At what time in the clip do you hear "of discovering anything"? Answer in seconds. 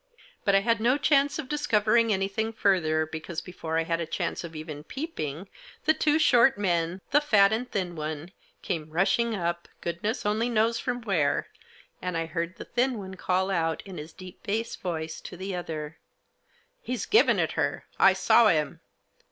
1.37-2.53